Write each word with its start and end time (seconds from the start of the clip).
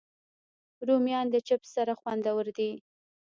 رومیان 0.87 1.25
د 1.31 1.35
چپس 1.47 1.69
سره 1.75 1.93
خوندور 1.99 2.45
دي 2.57 2.71